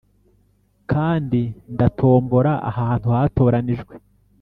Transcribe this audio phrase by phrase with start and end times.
[0.91, 1.41] kandi
[1.73, 3.93] ndatombora ahantu hatoranijwe,